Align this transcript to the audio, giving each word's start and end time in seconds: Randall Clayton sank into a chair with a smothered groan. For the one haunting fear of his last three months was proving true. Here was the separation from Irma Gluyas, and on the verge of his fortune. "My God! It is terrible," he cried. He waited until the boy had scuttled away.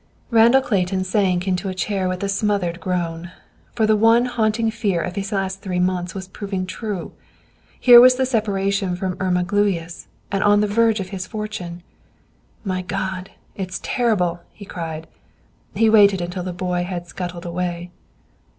Randall 0.31 0.61
Clayton 0.61 1.03
sank 1.03 1.47
into 1.47 1.69
a 1.69 1.75
chair 1.75 2.09
with 2.09 2.23
a 2.23 2.27
smothered 2.27 2.79
groan. 2.79 3.29
For 3.75 3.85
the 3.85 3.95
one 3.95 4.25
haunting 4.25 4.71
fear 4.71 4.99
of 4.99 5.13
his 5.15 5.31
last 5.31 5.61
three 5.61 5.77
months 5.79 6.15
was 6.15 6.27
proving 6.27 6.65
true. 6.65 7.11
Here 7.79 8.01
was 8.01 8.15
the 8.15 8.25
separation 8.25 8.95
from 8.95 9.15
Irma 9.19 9.43
Gluyas, 9.43 10.07
and 10.31 10.43
on 10.43 10.59
the 10.61 10.65
verge 10.65 10.99
of 10.99 11.09
his 11.09 11.27
fortune. 11.27 11.83
"My 12.65 12.81
God! 12.81 13.29
It 13.55 13.69
is 13.69 13.79
terrible," 13.81 14.39
he 14.51 14.65
cried. 14.65 15.05
He 15.75 15.87
waited 15.87 16.19
until 16.19 16.41
the 16.41 16.51
boy 16.51 16.83
had 16.83 17.05
scuttled 17.05 17.45
away. 17.45 17.91